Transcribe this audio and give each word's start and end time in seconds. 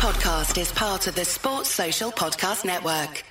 podcast 0.00 0.58
is 0.58 0.72
part 0.72 1.06
of 1.08 1.14
the 1.14 1.26
Sports 1.26 1.68
Social 1.68 2.10
Podcast 2.10 2.64
Network. 2.64 3.22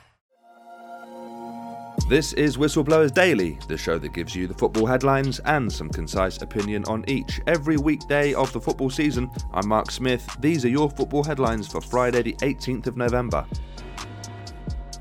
This 2.08 2.34
is 2.34 2.58
Whistleblowers 2.58 3.12
Daily, 3.12 3.58
the 3.68 3.76
show 3.76 3.98
that 3.98 4.14
gives 4.14 4.36
you 4.36 4.46
the 4.46 4.54
football 4.54 4.86
headlines 4.86 5.40
and 5.46 5.72
some 5.72 5.90
concise 5.90 6.40
opinion 6.44 6.86
on 6.86 7.04
each. 7.08 7.42
Every 7.48 7.78
weekday 7.78 8.36
of 8.36 8.54
the 8.54 8.62
football 8.62 8.92
season, 8.92 9.32
I'm 9.52 9.68
Mark 9.68 9.90
Smith. 9.90 10.24
These 10.42 10.64
are 10.64 10.70
your 10.70 10.92
football 10.92 11.24
headlines 11.24 11.68
for 11.68 11.82
Friday, 11.82 12.22
the 12.22 12.34
18th 12.34 12.86
of 12.86 12.98
November. 12.98 13.48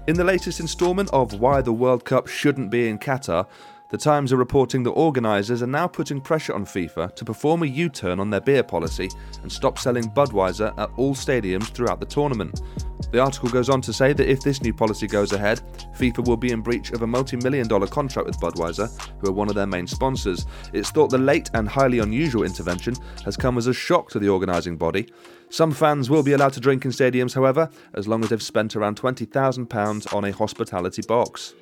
In 0.07 0.16
the 0.16 0.25
latest 0.25 0.61
instalment 0.61 1.11
of 1.12 1.39
Why 1.39 1.61
the 1.61 1.75
World 1.75 2.03
Cup 2.07 2.29
Shouldn't 2.29 2.71
Be 2.71 2.89
in 2.89 2.98
Qatar, 2.98 3.46
the 3.91 3.96
Times 3.98 4.32
are 4.32 4.36
reporting 4.36 4.82
that 4.82 4.91
organisers 4.91 5.62
are 5.62 5.66
now 5.66 5.86
putting 5.86 6.21
pressure 6.21 6.54
on 6.54 6.66
FIFA 6.66 7.14
to 7.14 7.25
perform 7.25 7.62
a 7.62 7.66
U 7.66 7.89
turn 7.89 8.21
on 8.21 8.29
their 8.29 8.41
beer 8.41 8.62
policy 8.62 9.09
and 9.43 9.50
stop 9.50 9.79
selling 9.79 10.04
Budweiser 10.11 10.77
at 10.79 10.91
all 10.96 11.14
stadiums 11.14 11.68
throughout 11.68 11.98
the 11.98 12.07
tournament. 12.07 12.61
The 13.12 13.21
article 13.21 13.48
goes 13.48 13.71
on 13.71 13.81
to 13.82 13.93
say 13.93 14.12
that 14.12 14.31
if 14.31 14.43
this 14.43 14.61
new 14.61 14.75
policy 14.75 15.07
goes 15.07 15.32
ahead, 15.32 15.62
FIFA 15.96 16.26
will 16.26 16.36
be 16.36 16.53
in 16.53 16.61
breach 16.61 16.90
of 16.90 17.00
a 17.00 17.07
multi 17.07 17.39
million 17.39 17.67
dollar 17.67 17.86
contract 17.86 18.26
with 18.26 18.39
Budweiser, 18.39 18.90
who 19.21 19.29
are 19.29 19.32
one 19.32 19.48
of 19.48 19.54
their 19.54 19.67
main 19.67 19.86
sponsors. 19.86 20.45
It's 20.75 20.90
thought 20.90 21.09
the 21.09 21.17
late 21.17 21.48
and 21.54 21.67
highly 21.67 22.00
unusual 22.00 22.43
intervention 22.43 22.95
has 23.25 23.39
come 23.39 23.57
as 23.57 23.68
a 23.68 23.73
shock 23.73 24.11
to 24.11 24.18
the 24.18 24.29
organising 24.29 24.76
body. 24.76 25.09
Some 25.48 25.73
fans 25.73 26.11
will 26.11 26.23
be 26.23 26.34
allowed 26.34 26.53
to 26.53 26.61
drink 26.61 26.84
in 26.84 26.90
stadiums, 26.90 27.34
however, 27.34 27.70
as 27.95 28.07
long 28.07 28.23
as 28.23 28.29
they've 28.29 28.43
spent 28.43 28.76
around 28.76 29.00
£20,000 29.00 30.14
on 30.14 30.25
a 30.26 30.32
hospitality 30.32 31.00
box. 31.09 31.54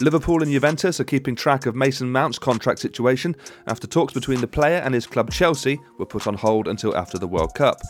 Liverpool 0.00 0.42
and 0.42 0.52
Juventus 0.52 1.00
are 1.00 1.04
keeping 1.04 1.34
track 1.34 1.66
of 1.66 1.74
Mason 1.74 2.12
Mount's 2.12 2.38
contract 2.38 2.78
situation 2.78 3.34
after 3.66 3.88
talks 3.88 4.14
between 4.14 4.40
the 4.40 4.46
player 4.46 4.76
and 4.76 4.94
his 4.94 5.08
club 5.08 5.32
Chelsea 5.32 5.80
were 5.98 6.06
put 6.06 6.28
on 6.28 6.34
hold 6.34 6.68
until 6.68 6.96
after 6.96 7.18
the 7.18 7.26
World 7.26 7.54
Cup. 7.54 7.80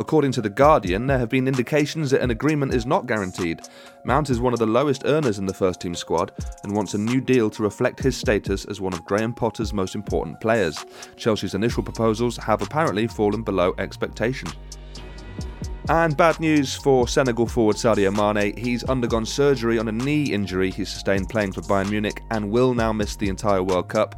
According 0.00 0.32
to 0.32 0.42
The 0.42 0.50
Guardian, 0.50 1.06
there 1.06 1.18
have 1.18 1.28
been 1.28 1.46
indications 1.46 2.10
that 2.10 2.20
an 2.20 2.30
agreement 2.30 2.74
is 2.74 2.84
not 2.84 3.06
guaranteed. 3.06 3.60
Mount 4.04 4.28
is 4.30 4.40
one 4.40 4.52
of 4.52 4.58
the 4.58 4.66
lowest 4.66 5.02
earners 5.04 5.38
in 5.38 5.46
the 5.46 5.54
first 5.54 5.80
team 5.80 5.94
squad 5.94 6.32
and 6.64 6.74
wants 6.74 6.94
a 6.94 6.98
new 6.98 7.20
deal 7.20 7.48
to 7.50 7.62
reflect 7.62 8.02
his 8.02 8.16
status 8.16 8.64
as 8.64 8.80
one 8.80 8.92
of 8.92 9.04
Graham 9.04 9.32
Potter's 9.32 9.72
most 9.72 9.94
important 9.94 10.40
players. 10.40 10.84
Chelsea's 11.16 11.54
initial 11.54 11.84
proposals 11.84 12.36
have 12.38 12.62
apparently 12.62 13.06
fallen 13.06 13.42
below 13.42 13.72
expectation. 13.78 14.48
And 15.88 16.16
bad 16.16 16.38
news 16.38 16.76
for 16.76 17.08
Senegal 17.08 17.46
forward 17.46 17.74
Sadio 17.74 18.14
Mane. 18.14 18.56
He's 18.56 18.84
undergone 18.84 19.26
surgery 19.26 19.78
on 19.78 19.88
a 19.88 19.92
knee 19.92 20.32
injury 20.32 20.70
he 20.70 20.84
sustained 20.84 21.28
playing 21.28 21.52
for 21.52 21.60
Bayern 21.62 21.90
Munich 21.90 22.22
and 22.30 22.50
will 22.50 22.72
now 22.72 22.92
miss 22.92 23.16
the 23.16 23.28
entire 23.28 23.62
World 23.62 23.88
Cup. 23.88 24.14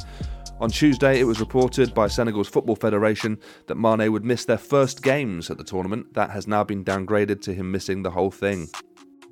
On 0.61 0.71
Tuesday, 0.71 1.19
it 1.19 1.25
was 1.25 1.41
reported 1.41 1.95
by 1.95 2.07
Senegal's 2.07 2.49
Football 2.49 2.77
Federation 2.77 3.39
that 3.67 3.77
Mane 3.77 4.13
would 4.13 4.25
miss 4.25 4.45
their 4.45 4.59
first 4.59 5.03
games 5.03 5.51
at 5.51 5.57
the 5.57 5.65
tournament. 5.65 6.13
That 6.15 6.31
has 6.31 6.47
now 6.47 6.65
been 6.65 6.85
downgraded 6.85 7.41
to 7.43 7.55
him 7.55 7.73
missing 7.73 8.03
the 8.03 8.11
whole 8.11 8.31
thing. 8.31 8.69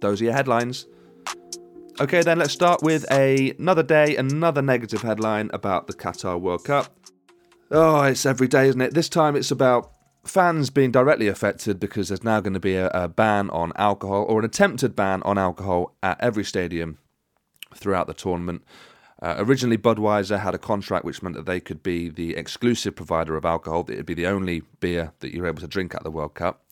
Those 0.00 0.20
are 0.20 0.24
your 0.24 0.32
headlines. 0.32 0.86
Okay, 2.00 2.22
then 2.22 2.38
let's 2.38 2.52
start 2.52 2.82
with 2.82 3.04
a, 3.12 3.50
another 3.58 3.82
day, 3.82 4.16
another 4.16 4.62
negative 4.62 5.02
headline 5.02 5.50
about 5.52 5.86
the 5.86 5.92
Qatar 5.92 6.40
World 6.40 6.64
Cup. 6.64 6.96
Oh, 7.70 8.02
it's 8.02 8.26
every 8.26 8.48
day, 8.48 8.68
isn't 8.68 8.80
it? 8.80 8.94
This 8.94 9.08
time 9.08 9.36
it's 9.36 9.50
about 9.50 9.91
fans 10.24 10.70
being 10.70 10.92
directly 10.92 11.28
affected 11.28 11.80
because 11.80 12.08
there's 12.08 12.22
now 12.22 12.40
going 12.40 12.54
to 12.54 12.60
be 12.60 12.76
a, 12.76 12.88
a, 12.88 13.08
ban 13.08 13.50
on 13.50 13.72
alcohol 13.76 14.24
or 14.28 14.38
an 14.38 14.44
attempted 14.44 14.94
ban 14.94 15.22
on 15.24 15.36
alcohol 15.36 15.94
at 16.02 16.20
every 16.20 16.44
stadium 16.44 16.98
throughout 17.74 18.06
the 18.06 18.14
tournament. 18.14 18.62
Uh, 19.20 19.36
originally, 19.38 19.78
Budweiser 19.78 20.40
had 20.40 20.54
a 20.54 20.58
contract 20.58 21.04
which 21.04 21.22
meant 21.22 21.36
that 21.36 21.46
they 21.46 21.60
could 21.60 21.82
be 21.82 22.08
the 22.08 22.34
exclusive 22.36 22.96
provider 22.96 23.36
of 23.36 23.44
alcohol. 23.44 23.86
It 23.88 23.96
would 23.96 24.06
be 24.06 24.14
the 24.14 24.26
only 24.26 24.62
beer 24.80 25.12
that 25.20 25.32
you're 25.32 25.46
able 25.46 25.60
to 25.60 25.68
drink 25.68 25.94
at 25.94 26.02
the 26.02 26.10
World 26.10 26.34
Cup. 26.34 26.64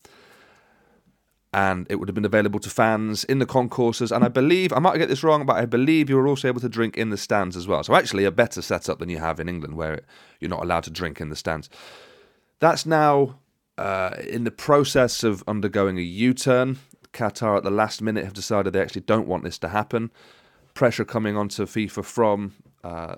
And 1.53 1.87
it 1.91 1.97
would 1.97 2.09
have 2.09 2.15
been 2.15 2.25
available 2.25 2.61
to 2.61 2.71
fans 2.71 3.25
in 3.25 3.41
the 3.41 3.47
concourses. 3.47 4.13
And 4.13 4.25
I 4.25 4.29
believe, 4.29 4.73
I 4.73 4.79
might 4.79 4.99
get 4.99 5.09
this 5.09 5.25
wrong, 5.25 5.47
but 5.47 5.57
I 5.57 5.67
believe 5.67 6.09
you 6.09 6.17
were 6.17 6.29
also 6.29 6.47
able 6.47 6.61
to 6.61 6.69
drink 6.69 6.97
in 6.97 7.11
the 7.11 7.17
stands 7.17 7.57
as 7.57 7.67
well. 7.67 7.83
So, 7.83 7.95
actually, 7.95 8.25
a 8.25 8.31
better 8.31 8.63
setup 8.63 9.01
than 9.01 9.09
you 9.09 9.19
have 9.19 9.41
in 9.41 9.49
England, 9.49 9.75
where 9.77 10.01
you're 10.39 10.51
not 10.51 10.63
allowed 10.63 10.85
to 10.85 10.91
drink 10.91 11.21
in 11.21 11.29
the 11.29 11.37
stands. 11.37 11.69
That's 12.61 12.87
now 12.87 13.39
uh, 13.77 14.17
in 14.29 14.45
the 14.45 14.51
process 14.51 15.25
of 15.25 15.43
undergoing 15.49 15.99
a 15.99 16.03
U 16.03 16.35
turn. 16.35 16.79
Qatar 17.13 17.57
at 17.57 17.65
the 17.65 17.71
last 17.71 18.01
minute 18.01 18.25
have 18.25 18.35
decided 18.35 18.73
they 18.73 18.81
actually 18.81 19.01
don't 19.03 19.27
want 19.27 19.43
this 19.43 19.59
to 19.59 19.69
happen. 19.69 20.13
Pressure 20.75 21.05
coming 21.05 21.37
onto 21.37 21.67
FIFA 21.67 22.05
from 22.05 22.53
uh, 22.85 23.17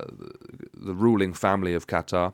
the 0.72 0.94
ruling 0.94 1.34
family 1.34 1.74
of 1.74 1.86
Qatar. 1.86 2.32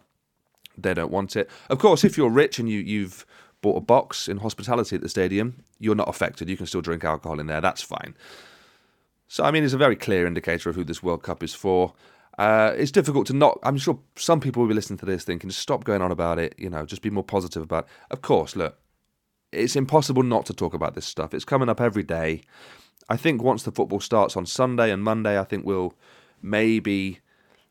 They 0.77 0.95
don't 0.95 1.11
want 1.11 1.35
it. 1.35 1.51
Of 1.69 1.79
course, 1.79 2.05
if 2.05 2.17
you're 2.17 2.31
rich 2.31 2.61
and 2.61 2.69
you, 2.69 2.79
you've 2.79 3.27
bought 3.61 3.77
a 3.77 3.81
box 3.81 4.29
in 4.29 4.37
hospitality 4.39 4.95
at 4.95 5.03
the 5.03 5.09
stadium, 5.09 5.65
you're 5.81 5.97
not 5.97 6.09
affected. 6.09 6.49
You 6.49 6.57
can 6.57 6.67
still 6.67 6.81
drink 6.81 7.03
alcohol 7.03 7.41
in 7.41 7.47
there. 7.47 7.61
That's 7.61 7.83
fine. 7.83 8.15
So, 9.27 9.43
I 9.43 9.51
mean, 9.51 9.65
it's 9.65 9.75
a 9.75 9.79
very 9.79 9.97
clear 9.97 10.27
indicator 10.27 10.71
of 10.71 10.77
who 10.77 10.85
this 10.85 11.03
World 11.03 11.23
Cup 11.23 11.43
is 11.43 11.55
for. 11.55 11.95
Uh, 12.39 12.73
it's 12.77 12.93
difficult 12.93 13.27
to 13.27 13.33
not. 13.33 13.59
I'm 13.65 13.77
sure 13.77 13.99
some 14.15 14.41
people 14.41 14.63
will 14.63 14.69
be 14.69 14.75
listening 14.75 14.99
to 15.01 15.07
this 15.07 15.25
thinking, 15.25 15.51
stop 15.51 15.83
going 15.83 16.01
on 16.01 16.13
about 16.13 16.39
it. 16.39 16.55
You 16.57 16.71
know, 16.71 16.87
just 16.87 17.03
be 17.03 17.11
more 17.11 17.25
positive 17.25 17.63
about. 17.63 17.85
It. 17.85 17.91
Of 18.13 18.23
course, 18.23 18.55
look, 18.55 18.79
it's 19.51 19.75
impossible 19.75 20.23
not 20.23 20.47
to 20.47 20.53
talk 20.53 20.73
about 20.73 20.95
this 20.95 21.07
stuff. 21.07 21.35
It's 21.35 21.45
coming 21.45 21.69
up 21.69 21.81
every 21.81 22.05
day. 22.05 22.43
I 23.09 23.17
think 23.17 23.43
once 23.43 23.65
the 23.65 23.73
football 23.73 24.01
starts 24.01 24.37
on 24.37 24.47
Sunday 24.47 24.93
and 24.93 25.03
Monday, 25.03 25.39
I 25.39 25.45
think 25.45 25.65
we'll 25.65 25.95
maybe 26.41 27.19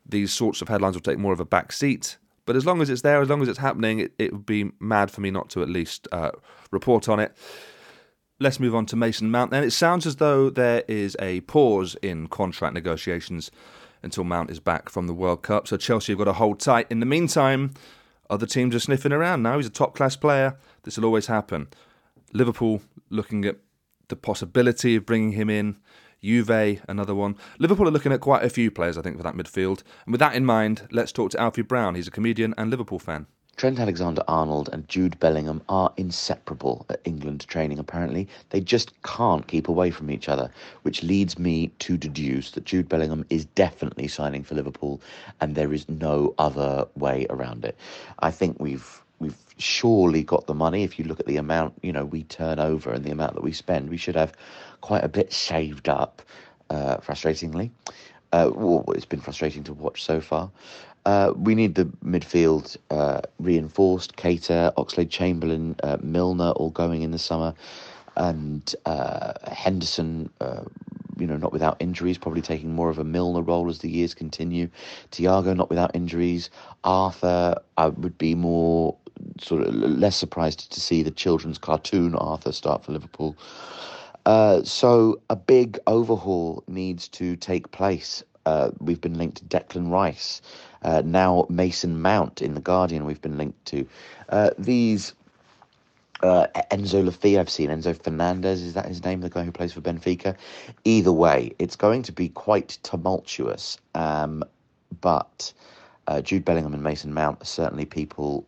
these 0.04 0.32
sorts 0.32 0.60
of 0.60 0.68
headlines 0.68 0.96
will 0.96 1.02
take 1.02 1.18
more 1.18 1.32
of 1.32 1.40
a 1.40 1.44
back 1.46 1.72
seat. 1.72 2.18
But 2.44 2.56
as 2.56 2.66
long 2.66 2.82
as 2.82 2.90
it's 2.90 3.02
there, 3.02 3.20
as 3.20 3.28
long 3.28 3.42
as 3.42 3.48
it's 3.48 3.58
happening, 3.58 4.00
it, 4.00 4.12
it 4.18 4.32
would 4.32 4.46
be 4.46 4.70
mad 4.80 5.10
for 5.10 5.20
me 5.20 5.30
not 5.30 5.48
to 5.50 5.62
at 5.62 5.68
least 5.68 6.08
uh, 6.12 6.30
report 6.70 7.08
on 7.08 7.20
it. 7.20 7.36
Let's 8.40 8.60
move 8.60 8.74
on 8.74 8.86
to 8.86 8.96
Mason 8.96 9.30
Mount. 9.30 9.50
Then 9.50 9.64
it 9.64 9.72
sounds 9.72 10.06
as 10.06 10.16
though 10.16 10.48
there 10.50 10.82
is 10.88 11.16
a 11.20 11.40
pause 11.42 11.96
in 12.02 12.28
contract 12.28 12.74
negotiations 12.74 13.50
until 14.02 14.24
Mount 14.24 14.50
is 14.50 14.60
back 14.60 14.88
from 14.88 15.06
the 15.06 15.14
World 15.14 15.42
Cup. 15.42 15.68
So 15.68 15.76
Chelsea 15.76 16.12
have 16.12 16.18
got 16.18 16.24
to 16.24 16.32
hold 16.34 16.60
tight. 16.60 16.86
In 16.90 17.00
the 17.00 17.06
meantime, 17.06 17.74
other 18.30 18.46
teams 18.46 18.74
are 18.74 18.80
sniffing 18.80 19.12
around 19.12 19.42
now. 19.42 19.56
He's 19.56 19.66
a 19.66 19.70
top 19.70 19.94
class 19.94 20.16
player. 20.16 20.56
This 20.82 20.96
will 20.96 21.04
always 21.04 21.26
happen. 21.26 21.68
Liverpool 22.32 22.82
looking 23.10 23.44
at 23.44 23.56
the 24.08 24.16
possibility 24.16 24.96
of 24.96 25.06
bringing 25.06 25.32
him 25.32 25.48
in. 25.50 25.76
Juve, 26.22 26.80
another 26.88 27.14
one. 27.14 27.36
Liverpool 27.58 27.86
are 27.86 27.92
looking 27.92 28.12
at 28.12 28.20
quite 28.20 28.44
a 28.44 28.50
few 28.50 28.70
players, 28.70 28.98
I 28.98 29.02
think, 29.02 29.16
for 29.16 29.22
that 29.22 29.36
midfield. 29.36 29.82
And 30.04 30.12
with 30.12 30.18
that 30.18 30.34
in 30.34 30.44
mind, 30.44 30.88
let's 30.90 31.12
talk 31.12 31.30
to 31.30 31.40
Alfie 31.40 31.62
Brown. 31.62 31.94
He's 31.94 32.08
a 32.08 32.10
comedian 32.12 32.54
and 32.58 32.70
Liverpool 32.70 32.98
fan. 32.98 33.26
Trent 33.58 33.80
Alexander 33.80 34.22
Arnold 34.28 34.70
and 34.72 34.88
Jude 34.88 35.18
Bellingham 35.18 35.60
are 35.68 35.92
inseparable 35.96 36.86
at 36.90 37.00
England 37.04 37.44
training, 37.48 37.80
apparently. 37.80 38.28
They 38.50 38.60
just 38.60 38.92
can't 39.02 39.48
keep 39.48 39.68
away 39.68 39.90
from 39.90 40.12
each 40.12 40.28
other, 40.28 40.48
which 40.82 41.02
leads 41.02 41.40
me 41.40 41.72
to 41.80 41.96
deduce 41.96 42.52
that 42.52 42.64
Jude 42.64 42.88
Bellingham 42.88 43.26
is 43.30 43.46
definitely 43.46 44.06
signing 44.06 44.44
for 44.44 44.54
Liverpool 44.54 45.00
and 45.40 45.56
there 45.56 45.72
is 45.72 45.88
no 45.88 46.36
other 46.38 46.86
way 46.94 47.26
around 47.30 47.64
it. 47.64 47.76
I 48.20 48.30
think 48.30 48.60
we've 48.60 49.02
we've 49.18 49.36
surely 49.56 50.22
got 50.22 50.46
the 50.46 50.54
money. 50.54 50.84
If 50.84 50.96
you 50.96 51.04
look 51.04 51.18
at 51.18 51.26
the 51.26 51.36
amount, 51.36 51.74
you 51.82 51.92
know, 51.92 52.04
we 52.04 52.22
turn 52.22 52.60
over 52.60 52.92
and 52.92 53.04
the 53.04 53.10
amount 53.10 53.34
that 53.34 53.42
we 53.42 53.52
spend, 53.52 53.90
we 53.90 53.96
should 53.96 54.14
have 54.14 54.34
quite 54.82 55.02
a 55.02 55.08
bit 55.08 55.32
saved 55.32 55.88
up, 55.88 56.22
uh, 56.70 56.98
frustratingly. 56.98 57.72
Uh, 58.30 58.50
well, 58.54 58.84
it's 58.94 59.06
been 59.06 59.20
frustrating 59.20 59.64
to 59.64 59.72
watch 59.72 60.04
so 60.04 60.20
far. 60.20 60.48
Uh, 61.08 61.32
we 61.38 61.54
need 61.54 61.74
the 61.74 61.86
midfield 62.04 62.76
uh, 62.90 63.22
reinforced. 63.38 64.14
Keita, 64.16 64.74
Oxlade 64.74 65.08
Chamberlain, 65.08 65.74
uh, 65.82 65.96
Milner 66.02 66.50
all 66.50 66.68
going 66.68 67.00
in 67.00 67.12
the 67.12 67.18
summer. 67.18 67.54
And 68.18 68.74
uh, 68.84 69.32
Henderson, 69.50 70.28
uh, 70.42 70.64
you 71.16 71.26
know, 71.26 71.38
not 71.38 71.50
without 71.50 71.78
injuries, 71.80 72.18
probably 72.18 72.42
taking 72.42 72.74
more 72.74 72.90
of 72.90 72.98
a 72.98 73.04
Milner 73.04 73.40
role 73.40 73.70
as 73.70 73.78
the 73.78 73.88
years 73.88 74.12
continue. 74.12 74.68
Thiago, 75.10 75.56
not 75.56 75.70
without 75.70 75.92
injuries. 75.94 76.50
Arthur, 76.84 77.54
I 77.78 77.88
would 77.88 78.18
be 78.18 78.34
more 78.34 78.94
sort 79.40 79.62
of 79.62 79.74
less 79.74 80.14
surprised 80.14 80.70
to 80.70 80.78
see 80.78 81.02
the 81.02 81.10
children's 81.10 81.56
cartoon 81.56 82.16
Arthur 82.16 82.52
start 82.52 82.84
for 82.84 82.92
Liverpool. 82.92 83.34
So 84.64 85.22
a 85.30 85.36
big 85.36 85.78
overhaul 85.86 86.64
needs 86.68 87.08
to 87.08 87.34
take 87.36 87.70
place. 87.70 88.22
Uh, 88.48 88.70
we've 88.80 89.02
been 89.02 89.18
linked 89.18 89.36
to 89.36 89.44
Declan 89.44 89.90
Rice, 89.90 90.40
uh, 90.82 91.02
now 91.04 91.46
Mason 91.50 92.00
Mount 92.00 92.40
in 92.40 92.54
the 92.54 92.62
Guardian. 92.62 93.04
We've 93.04 93.20
been 93.20 93.36
linked 93.36 93.62
to 93.66 93.86
uh, 94.30 94.50
these. 94.58 95.12
Uh, 96.22 96.46
Enzo 96.70 97.04
Lafia, 97.04 97.40
I've 97.40 97.50
seen 97.50 97.68
Enzo 97.68 97.94
Fernandez. 98.02 98.62
Is 98.62 98.72
that 98.72 98.86
his 98.86 99.04
name? 99.04 99.20
The 99.20 99.28
guy 99.28 99.44
who 99.44 99.52
plays 99.52 99.74
for 99.74 99.82
Benfica. 99.82 100.34
Either 100.84 101.12
way, 101.12 101.52
it's 101.58 101.76
going 101.76 102.02
to 102.04 102.12
be 102.12 102.30
quite 102.30 102.78
tumultuous. 102.82 103.78
Um, 103.94 104.42
but 105.02 105.52
uh, 106.06 106.22
Jude 106.22 106.44
Bellingham 106.46 106.72
and 106.72 106.82
Mason 106.82 107.12
Mount 107.12 107.42
are 107.42 107.44
certainly 107.44 107.84
people. 107.84 108.46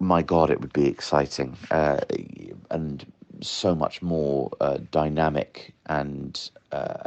My 0.00 0.22
God, 0.22 0.50
it 0.50 0.60
would 0.60 0.72
be 0.72 0.88
exciting 0.88 1.56
and 1.70 3.12
so 3.40 3.74
much 3.74 4.02
more 4.02 4.50
dynamic 4.90 5.72
and 5.86 6.50
uh, 6.72 7.04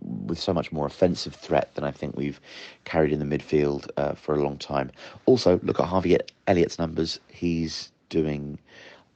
with 0.00 0.38
so 0.38 0.52
much 0.52 0.72
more 0.72 0.86
offensive 0.86 1.34
threat 1.34 1.74
than 1.74 1.84
I 1.84 1.90
think 1.90 2.16
we've 2.16 2.40
carried 2.84 3.12
in 3.12 3.18
the 3.18 3.38
midfield 3.38 3.88
uh, 3.96 4.14
for 4.14 4.34
a 4.34 4.42
long 4.42 4.58
time. 4.58 4.90
Also, 5.26 5.60
look 5.62 5.80
at 5.80 5.86
Harvey 5.86 6.18
Elliott's 6.46 6.78
numbers. 6.78 7.20
He's 7.28 7.90
doing 8.08 8.58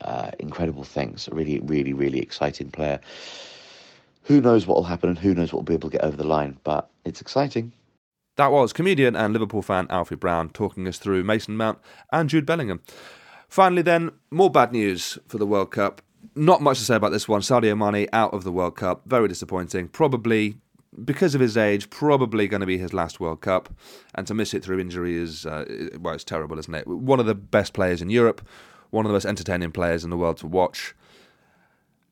uh, 0.02 0.30
incredible 0.38 0.84
things. 0.84 1.28
A 1.28 1.34
really, 1.34 1.60
really, 1.60 1.92
really 1.92 2.18
exciting 2.18 2.70
player. 2.70 3.00
Who 4.24 4.40
knows 4.40 4.66
what 4.66 4.76
will 4.76 4.84
happen 4.84 5.08
and 5.08 5.18
who 5.18 5.34
knows 5.34 5.52
what 5.52 5.60
will 5.60 5.64
be 5.64 5.74
able 5.74 5.90
to 5.90 5.96
get 5.96 6.04
over 6.04 6.16
the 6.16 6.26
line, 6.26 6.58
but 6.64 6.88
it's 7.04 7.20
exciting. 7.20 7.72
That 8.36 8.52
was 8.52 8.72
comedian 8.72 9.16
and 9.16 9.32
Liverpool 9.32 9.62
fan 9.62 9.86
Alfie 9.88 10.14
Brown 10.16 10.50
talking 10.50 10.86
us 10.86 10.98
through 10.98 11.24
Mason 11.24 11.56
Mount 11.56 11.78
and 12.12 12.28
Jude 12.28 12.44
Bellingham. 12.44 12.82
Finally, 13.48 13.82
then, 13.82 14.10
more 14.30 14.50
bad 14.50 14.72
news 14.72 15.18
for 15.28 15.38
the 15.38 15.46
World 15.46 15.70
Cup. 15.70 16.02
Not 16.36 16.60
much 16.60 16.78
to 16.78 16.84
say 16.84 16.94
about 16.94 17.12
this 17.12 17.26
one. 17.26 17.40
Sadio 17.40 17.76
Mane 17.76 18.08
out 18.12 18.32
of 18.34 18.44
the 18.44 18.52
World 18.52 18.76
Cup. 18.76 19.02
Very 19.06 19.26
disappointing. 19.26 19.88
Probably, 19.88 20.58
because 21.04 21.34
of 21.34 21.40
his 21.40 21.56
age, 21.56 21.90
probably 21.90 22.46
going 22.46 22.60
to 22.60 22.66
be 22.66 22.78
his 22.78 22.92
last 22.92 23.18
World 23.18 23.40
Cup. 23.40 23.70
And 24.14 24.26
to 24.26 24.34
miss 24.34 24.54
it 24.54 24.62
through 24.62 24.78
injury 24.78 25.16
is, 25.16 25.46
uh, 25.46 25.64
well, 25.98 26.14
it's 26.14 26.24
terrible, 26.24 26.58
isn't 26.58 26.74
it? 26.74 26.86
One 26.86 27.20
of 27.20 27.26
the 27.26 27.34
best 27.34 27.72
players 27.72 28.02
in 28.02 28.10
Europe, 28.10 28.46
one 28.90 29.04
of 29.04 29.08
the 29.08 29.14
most 29.14 29.24
entertaining 29.24 29.72
players 29.72 30.04
in 30.04 30.10
the 30.10 30.16
world 30.16 30.36
to 30.38 30.46
watch 30.46 30.94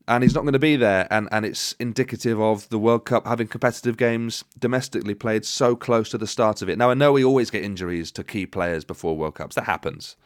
and 0.06 0.22
he's 0.22 0.34
not 0.34 0.42
going 0.42 0.52
to 0.52 0.58
be 0.58 0.76
there. 0.76 1.06
And, 1.10 1.28
and 1.32 1.46
it's 1.46 1.72
indicative 1.78 2.40
of 2.40 2.68
the 2.68 2.78
World 2.78 3.04
Cup 3.04 3.26
having 3.26 3.46
competitive 3.46 3.96
games 3.96 4.44
domestically 4.58 5.14
played 5.14 5.44
so 5.44 5.74
close 5.74 6.10
to 6.10 6.18
the 6.18 6.26
start 6.26 6.62
of 6.62 6.68
it. 6.68 6.76
Now, 6.76 6.90
I 6.90 6.94
know 6.94 7.12
we 7.12 7.24
always 7.24 7.50
get 7.50 7.64
injuries 7.64 8.12
to 8.12 8.24
key 8.24 8.46
players 8.46 8.84
before 8.84 9.16
World 9.16 9.36
Cups. 9.36 9.54
That 9.54 9.64
happens. 9.64 10.16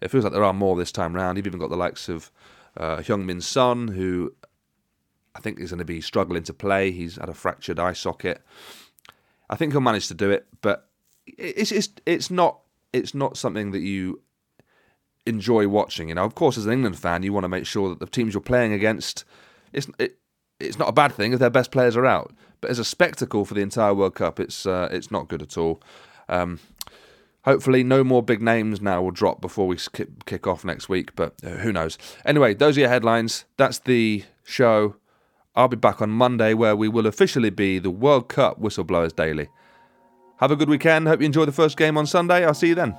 It 0.00 0.08
feels 0.08 0.24
like 0.24 0.32
there 0.32 0.44
are 0.44 0.54
more 0.54 0.76
this 0.76 0.92
time 0.92 1.14
round. 1.14 1.36
You've 1.36 1.46
even 1.46 1.60
got 1.60 1.70
the 1.70 1.76
likes 1.76 2.08
of 2.08 2.30
uh, 2.78 2.98
Heung-min 2.98 3.40
Son, 3.40 3.88
who 3.88 4.32
I 5.34 5.40
think 5.40 5.60
is 5.60 5.70
going 5.70 5.78
to 5.78 5.84
be 5.84 6.00
struggling 6.00 6.44
to 6.44 6.54
play. 6.54 6.90
He's 6.90 7.16
had 7.16 7.28
a 7.28 7.34
fractured 7.34 7.78
eye 7.78 7.92
socket. 7.92 8.42
I 9.50 9.56
think 9.56 9.72
he'll 9.72 9.80
manage 9.80 10.08
to 10.08 10.14
do 10.14 10.30
it, 10.30 10.46
but 10.62 10.88
it's 11.26 11.72
it's 11.72 11.88
it's 12.06 12.30
not 12.30 12.60
it's 12.92 13.14
not 13.14 13.36
something 13.36 13.72
that 13.72 13.80
you 13.80 14.22
enjoy 15.26 15.68
watching. 15.68 16.08
You 16.08 16.14
know, 16.14 16.24
of 16.24 16.34
course, 16.34 16.56
as 16.56 16.66
an 16.66 16.72
England 16.72 16.98
fan, 16.98 17.22
you 17.22 17.32
want 17.32 17.44
to 17.44 17.48
make 17.48 17.66
sure 17.66 17.88
that 17.90 18.00
the 18.00 18.06
teams 18.06 18.34
you're 18.34 18.40
playing 18.40 18.72
against, 18.72 19.24
it's 19.72 19.88
it, 19.98 20.18
it's 20.60 20.78
not 20.78 20.88
a 20.88 20.92
bad 20.92 21.12
thing 21.12 21.32
if 21.32 21.38
their 21.38 21.50
best 21.50 21.70
players 21.70 21.96
are 21.96 22.06
out. 22.06 22.32
But 22.60 22.70
as 22.70 22.78
a 22.78 22.84
spectacle 22.84 23.44
for 23.44 23.54
the 23.54 23.60
entire 23.60 23.94
World 23.94 24.14
Cup, 24.14 24.40
it's 24.40 24.66
uh, 24.66 24.88
it's 24.90 25.10
not 25.10 25.28
good 25.28 25.42
at 25.42 25.56
all. 25.56 25.82
Um, 26.28 26.60
hopefully, 27.48 27.82
no 27.82 28.04
more 28.04 28.22
big 28.22 28.42
names 28.42 28.82
now 28.82 29.00
will 29.00 29.10
drop 29.10 29.40
before 29.40 29.66
we 29.66 29.78
kick, 29.94 30.26
kick 30.26 30.46
off 30.46 30.66
next 30.66 30.90
week. 30.90 31.16
But 31.16 31.32
uh, 31.42 31.48
who 31.48 31.72
knows? 31.72 31.96
Anyway, 32.26 32.52
those 32.52 32.76
are 32.76 32.80
your 32.80 32.90
headlines. 32.90 33.46
That's 33.56 33.78
the 33.78 34.24
show. 34.44 34.96
I'll 35.56 35.68
be 35.68 35.76
back 35.76 36.02
on 36.02 36.10
Monday 36.10 36.52
where 36.52 36.76
we 36.76 36.88
will 36.88 37.06
officially 37.06 37.48
be 37.48 37.78
the 37.78 37.90
World 37.90 38.28
Cup 38.28 38.60
Whistleblowers 38.60 39.16
Daily. 39.16 39.48
Have 40.40 40.50
a 40.50 40.56
good 40.56 40.68
weekend. 40.68 41.08
Hope 41.08 41.20
you 41.20 41.26
enjoy 41.26 41.46
the 41.46 41.52
first 41.52 41.78
game 41.78 41.96
on 41.96 42.06
Sunday. 42.06 42.44
I'll 42.44 42.52
see 42.52 42.68
you 42.68 42.74
then. 42.74 42.94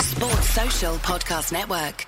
Sports 0.00 0.50
Social 0.50 0.96
Podcast 0.96 1.52
Network. 1.52 2.06